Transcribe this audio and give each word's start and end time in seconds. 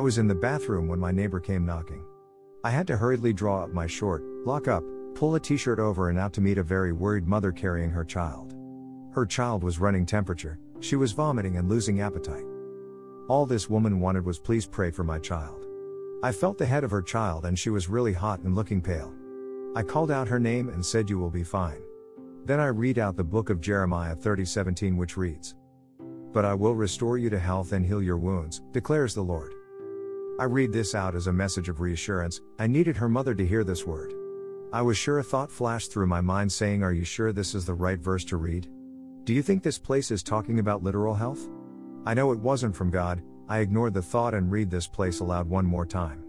was 0.00 0.18
in 0.18 0.26
the 0.26 0.34
bathroom 0.34 0.88
when 0.88 0.98
my 0.98 1.12
neighbor 1.12 1.40
came 1.40 1.66
knocking. 1.66 2.04
I 2.64 2.70
had 2.70 2.86
to 2.86 2.96
hurriedly 2.96 3.32
draw 3.32 3.64
up 3.64 3.72
my 3.72 3.86
short, 3.86 4.22
lock 4.46 4.68
up, 4.68 4.84
pull 5.14 5.34
a 5.34 5.40
t 5.40 5.56
shirt 5.56 5.78
over 5.78 6.08
and 6.08 6.18
out 6.18 6.32
to 6.34 6.40
meet 6.40 6.58
a 6.58 6.62
very 6.62 6.92
worried 6.92 7.26
mother 7.26 7.52
carrying 7.52 7.90
her 7.90 8.04
child. 8.04 8.54
Her 9.12 9.26
child 9.26 9.62
was 9.62 9.78
running 9.78 10.06
temperature, 10.06 10.58
she 10.80 10.96
was 10.96 11.12
vomiting 11.12 11.56
and 11.56 11.68
losing 11.68 12.00
appetite. 12.00 12.44
All 13.28 13.46
this 13.46 13.68
woman 13.68 14.00
wanted 14.00 14.24
was 14.24 14.38
please 14.38 14.66
pray 14.66 14.90
for 14.90 15.04
my 15.04 15.18
child. 15.18 15.66
I 16.22 16.32
felt 16.32 16.56
the 16.56 16.66
head 16.66 16.84
of 16.84 16.90
her 16.90 17.02
child 17.02 17.44
and 17.44 17.58
she 17.58 17.70
was 17.70 17.88
really 17.88 18.12
hot 18.12 18.40
and 18.40 18.54
looking 18.54 18.80
pale. 18.80 19.12
I 19.74 19.82
called 19.82 20.10
out 20.10 20.28
her 20.28 20.40
name 20.40 20.68
and 20.68 20.84
said, 20.84 21.10
You 21.10 21.18
will 21.18 21.30
be 21.30 21.44
fine. 21.44 21.82
Then 22.44 22.60
I 22.60 22.66
read 22.66 22.98
out 22.98 23.16
the 23.16 23.24
book 23.24 23.50
of 23.50 23.60
Jeremiah 23.60 24.16
30:17 24.16 24.96
which 24.96 25.16
reads, 25.16 25.54
But 26.32 26.44
I 26.44 26.54
will 26.54 26.74
restore 26.74 27.18
you 27.18 27.30
to 27.30 27.38
health 27.38 27.72
and 27.72 27.84
heal 27.84 28.02
your 28.02 28.18
wounds, 28.18 28.62
declares 28.72 29.14
the 29.14 29.22
Lord. 29.22 29.54
I 30.38 30.44
read 30.44 30.72
this 30.72 30.94
out 30.94 31.14
as 31.14 31.26
a 31.26 31.32
message 31.32 31.68
of 31.68 31.80
reassurance. 31.80 32.40
I 32.58 32.66
needed 32.66 32.96
her 32.96 33.08
mother 33.08 33.34
to 33.34 33.46
hear 33.46 33.64
this 33.64 33.86
word. 33.86 34.14
I 34.72 34.80
was 34.80 34.96
sure 34.96 35.18
a 35.18 35.22
thought 35.22 35.50
flashed 35.50 35.92
through 35.92 36.06
my 36.06 36.22
mind 36.22 36.50
saying, 36.50 36.82
Are 36.82 36.92
you 36.92 37.04
sure 37.04 37.32
this 37.32 37.54
is 37.54 37.66
the 37.66 37.74
right 37.74 38.00
verse 38.00 38.24
to 38.26 38.38
read? 38.38 38.66
Do 39.24 39.34
you 39.34 39.42
think 39.42 39.62
this 39.62 39.78
place 39.78 40.10
is 40.10 40.22
talking 40.22 40.58
about 40.58 40.82
literal 40.82 41.14
health? 41.14 41.48
I 42.06 42.14
know 42.14 42.32
it 42.32 42.40
wasn't 42.40 42.74
from 42.74 42.90
God, 42.90 43.22
I 43.46 43.58
ignored 43.58 43.92
the 43.92 44.00
thought 44.00 44.32
and 44.32 44.50
read 44.50 44.70
this 44.70 44.88
place 44.88 45.20
aloud 45.20 45.46
one 45.46 45.66
more 45.66 45.84
time. 45.84 46.24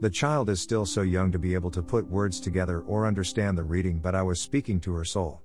The 0.00 0.10
child 0.10 0.50
is 0.50 0.60
still 0.60 0.84
so 0.84 1.00
young 1.00 1.32
to 1.32 1.38
be 1.38 1.54
able 1.54 1.70
to 1.70 1.82
put 1.82 2.06
words 2.06 2.40
together 2.40 2.80
or 2.82 3.06
understand 3.06 3.56
the 3.56 3.64
reading, 3.64 4.00
but 4.00 4.14
I 4.14 4.22
was 4.22 4.38
speaking 4.38 4.78
to 4.80 4.92
her 4.92 5.04
soul. 5.04 5.40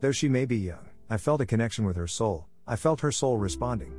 Though 0.00 0.12
she 0.12 0.28
may 0.28 0.44
be 0.44 0.58
young, 0.58 0.88
I 1.10 1.16
felt 1.16 1.40
a 1.40 1.46
connection 1.46 1.84
with 1.84 1.96
her 1.96 2.06
soul, 2.06 2.46
I 2.68 2.76
felt 2.76 3.00
her 3.00 3.10
soul 3.10 3.36
responding. 3.36 3.92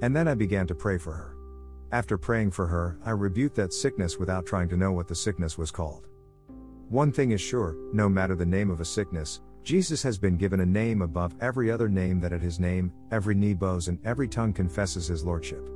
And 0.00 0.16
then 0.16 0.26
I 0.26 0.34
began 0.34 0.66
to 0.68 0.74
pray 0.74 0.96
for 0.96 1.12
her. 1.12 1.36
After 1.92 2.16
praying 2.16 2.52
for 2.52 2.66
her, 2.66 2.98
I 3.04 3.10
rebuked 3.10 3.54
that 3.56 3.74
sickness 3.74 4.16
without 4.16 4.46
trying 4.46 4.70
to 4.70 4.78
know 4.78 4.92
what 4.92 5.08
the 5.08 5.14
sickness 5.14 5.58
was 5.58 5.70
called. 5.70 6.08
One 6.88 7.12
thing 7.12 7.32
is 7.32 7.40
sure 7.40 7.76
no 7.92 8.08
matter 8.08 8.34
the 8.34 8.46
name 8.46 8.70
of 8.70 8.80
a 8.80 8.84
sickness, 8.84 9.42
Jesus 9.62 10.02
has 10.02 10.18
been 10.18 10.38
given 10.38 10.60
a 10.60 10.66
name 10.66 11.02
above 11.02 11.34
every 11.42 11.70
other 11.70 11.90
name 11.90 12.18
that 12.20 12.32
at 12.32 12.40
his 12.40 12.58
name, 12.58 12.90
every 13.10 13.34
knee 13.34 13.52
bows 13.52 13.88
and 13.88 13.98
every 14.06 14.26
tongue 14.26 14.54
confesses 14.54 15.06
his 15.06 15.22
lordship. 15.22 15.68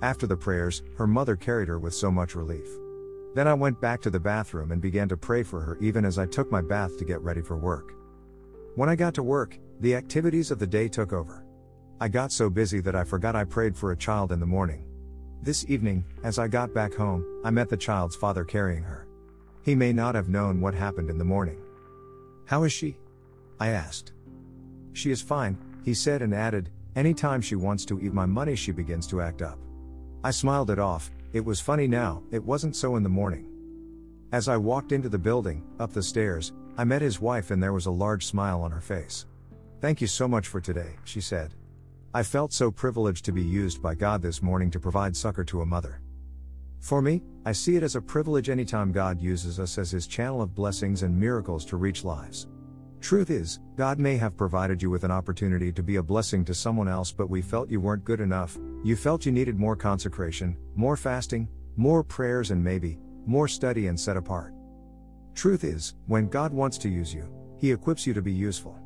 After 0.00 0.28
the 0.28 0.36
prayers, 0.36 0.84
her 0.96 1.08
mother 1.08 1.34
carried 1.34 1.68
her 1.68 1.80
with 1.80 1.92
so 1.92 2.10
much 2.10 2.36
relief. 2.36 2.68
Then 3.34 3.48
I 3.48 3.54
went 3.54 3.80
back 3.80 4.00
to 4.02 4.10
the 4.10 4.20
bathroom 4.20 4.70
and 4.70 4.80
began 4.80 5.08
to 5.08 5.16
pray 5.16 5.42
for 5.42 5.60
her 5.60 5.76
even 5.80 6.04
as 6.04 6.18
I 6.18 6.26
took 6.26 6.52
my 6.52 6.62
bath 6.62 6.96
to 6.98 7.04
get 7.04 7.20
ready 7.20 7.42
for 7.42 7.56
work. 7.56 7.94
When 8.76 8.88
I 8.88 8.94
got 8.94 9.14
to 9.14 9.24
work, 9.24 9.58
the 9.80 9.96
activities 9.96 10.52
of 10.52 10.60
the 10.60 10.66
day 10.68 10.86
took 10.86 11.12
over. 11.12 11.44
I 12.00 12.06
got 12.06 12.30
so 12.30 12.48
busy 12.48 12.80
that 12.80 12.94
I 12.94 13.02
forgot 13.02 13.34
I 13.34 13.42
prayed 13.42 13.76
for 13.76 13.90
a 13.90 13.96
child 13.96 14.30
in 14.30 14.38
the 14.38 14.46
morning. 14.46 14.86
This 15.44 15.68
evening, 15.68 16.04
as 16.22 16.38
I 16.38 16.46
got 16.46 16.72
back 16.72 16.94
home, 16.94 17.26
I 17.44 17.50
met 17.50 17.68
the 17.68 17.76
child's 17.76 18.14
father 18.14 18.44
carrying 18.44 18.84
her. 18.84 19.08
He 19.62 19.74
may 19.74 19.92
not 19.92 20.14
have 20.14 20.28
known 20.28 20.60
what 20.60 20.72
happened 20.72 21.10
in 21.10 21.18
the 21.18 21.24
morning. 21.24 21.60
How 22.46 22.62
is 22.62 22.72
she? 22.72 22.96
I 23.58 23.70
asked. 23.70 24.12
She 24.92 25.10
is 25.10 25.20
fine, 25.20 25.58
he 25.84 25.94
said 25.94 26.22
and 26.22 26.32
added, 26.32 26.70
Anytime 26.94 27.40
she 27.40 27.56
wants 27.56 27.84
to 27.86 28.00
eat 28.00 28.12
my 28.12 28.24
money, 28.24 28.54
she 28.54 28.70
begins 28.70 29.08
to 29.08 29.20
act 29.20 29.42
up. 29.42 29.58
I 30.22 30.30
smiled 30.30 30.70
it 30.70 30.78
off, 30.78 31.10
it 31.32 31.44
was 31.44 31.60
funny 31.60 31.88
now, 31.88 32.22
it 32.30 32.44
wasn't 32.44 32.76
so 32.76 32.94
in 32.94 33.02
the 33.02 33.08
morning. 33.08 33.48
As 34.30 34.46
I 34.46 34.56
walked 34.56 34.92
into 34.92 35.08
the 35.08 35.18
building, 35.18 35.64
up 35.80 35.92
the 35.92 36.04
stairs, 36.04 36.52
I 36.78 36.84
met 36.84 37.02
his 37.02 37.20
wife 37.20 37.50
and 37.50 37.60
there 37.60 37.72
was 37.72 37.86
a 37.86 37.90
large 37.90 38.26
smile 38.26 38.62
on 38.62 38.70
her 38.70 38.80
face. 38.80 39.26
Thank 39.80 40.00
you 40.00 40.06
so 40.06 40.28
much 40.28 40.46
for 40.46 40.60
today, 40.60 40.94
she 41.02 41.20
said. 41.20 41.52
I 42.14 42.22
felt 42.22 42.52
so 42.52 42.70
privileged 42.70 43.24
to 43.24 43.32
be 43.32 43.42
used 43.42 43.80
by 43.80 43.94
God 43.94 44.20
this 44.20 44.42
morning 44.42 44.70
to 44.72 44.78
provide 44.78 45.16
succor 45.16 45.44
to 45.44 45.62
a 45.62 45.66
mother. 45.66 46.02
For 46.78 47.00
me, 47.00 47.22
I 47.46 47.52
see 47.52 47.76
it 47.76 47.82
as 47.82 47.96
a 47.96 48.02
privilege 48.02 48.50
anytime 48.50 48.92
God 48.92 49.18
uses 49.18 49.58
us 49.58 49.78
as 49.78 49.90
His 49.90 50.06
channel 50.06 50.42
of 50.42 50.54
blessings 50.54 51.04
and 51.04 51.18
miracles 51.18 51.64
to 51.66 51.78
reach 51.78 52.04
lives. 52.04 52.48
Truth 53.00 53.30
is, 53.30 53.60
God 53.76 53.98
may 53.98 54.18
have 54.18 54.36
provided 54.36 54.82
you 54.82 54.90
with 54.90 55.04
an 55.04 55.10
opportunity 55.10 55.72
to 55.72 55.82
be 55.82 55.96
a 55.96 56.02
blessing 56.02 56.44
to 56.44 56.54
someone 56.54 56.86
else, 56.86 57.12
but 57.12 57.30
we 57.30 57.40
felt 57.40 57.70
you 57.70 57.80
weren't 57.80 58.04
good 58.04 58.20
enough, 58.20 58.58
you 58.84 58.94
felt 58.94 59.24
you 59.24 59.32
needed 59.32 59.58
more 59.58 59.74
consecration, 59.74 60.54
more 60.76 60.98
fasting, 60.98 61.48
more 61.76 62.04
prayers, 62.04 62.50
and 62.50 62.62
maybe 62.62 62.98
more 63.24 63.48
study 63.48 63.86
and 63.86 63.98
set 63.98 64.18
apart. 64.18 64.52
Truth 65.34 65.64
is, 65.64 65.94
when 66.08 66.28
God 66.28 66.52
wants 66.52 66.76
to 66.78 66.90
use 66.90 67.14
you, 67.14 67.26
He 67.58 67.72
equips 67.72 68.06
you 68.06 68.12
to 68.12 68.20
be 68.20 68.32
useful. 68.32 68.78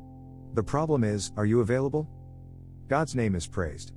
The 0.53 0.63
problem 0.63 1.03
is, 1.03 1.33
are 1.35 1.45
you 1.45 1.59
available? 1.59 2.07
God's 2.87 3.15
name 3.15 3.35
is 3.35 3.47
praised. 3.47 3.91